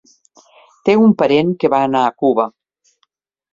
[0.89, 2.49] Té un parent que va anar a Cuba.